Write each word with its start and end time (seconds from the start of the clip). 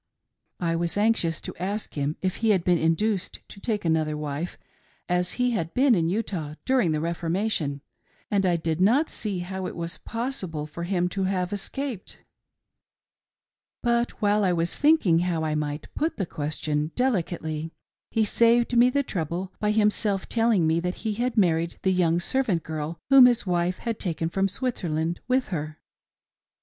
I 0.59 0.75
was 0.75 0.97
anxious 0.97 1.39
to 1.41 1.55
ask 1.59 1.93
him 1.93 2.15
if 2.23 2.37
he 2.37 2.49
had 2.49 2.63
been 2.63 2.79
induced 2.79 3.39
to 3.49 3.59
take 3.59 3.85
another 3.85 4.17
wife, 4.17 4.57
as 5.07 5.33
he 5.33 5.51
had 5.51 5.75
been 5.75 5.93
in 5.93 6.09
Utah 6.09 6.55
during 6.65 6.91
the" 6.91 6.97
Reforma 7.07 7.51
tion," 7.51 7.81
and 8.31 8.43
I 8.43 8.55
did 8.55 8.81
not 8.81 9.11
see 9.11 9.41
how 9.41 9.67
it 9.67 9.75
was 9.75 9.99
possible 9.99 10.65
for 10.65 10.85
him 10.85 11.07
to 11.09 11.25
have 11.25 11.53
escaped; 11.53 12.17
but 13.83 14.19
while 14.23 14.43
I 14.43 14.53
was 14.53 14.75
thinking 14.75 15.19
how 15.19 15.43
I 15.43 15.53
might 15.53 15.93
put 15.93 16.17
the 16.17 16.25
ques 16.25 16.57
tion 16.57 16.87
delicately, 16.95 17.69
he 18.09 18.25
saved 18.25 18.75
me 18.75 18.89
the 18.89 19.03
trouble 19.03 19.53
by 19.59 19.69
himself 19.69 20.27
telling 20.27 20.65
me 20.65 20.79
that 20.79 20.95
he 21.05 21.13
had 21.13 21.37
married 21.37 21.77
the 21.83 21.93
young 21.93 22.19
servant 22.19 22.63
girl 22.63 22.99
whom 23.11 23.27
his 23.27 23.45
wife 23.45 23.77
had 23.77 23.99
taken 23.99 24.29
from 24.29 24.47
Switzerland 24.47 25.19
with 25.27 25.49
her. 25.49 25.79